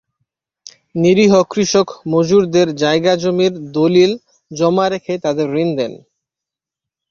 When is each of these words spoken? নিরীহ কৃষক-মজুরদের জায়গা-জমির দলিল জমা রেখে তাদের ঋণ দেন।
নিরীহ 0.95 1.33
কৃষক-মজুরদের 1.51 2.67
জায়গা-জমির 2.75 3.53
দলিল 3.71 4.11
জমা 4.51 4.85
রেখে 4.89 5.13
তাদের 5.23 5.47
ঋণ 5.55 5.69
দেন। 5.77 5.93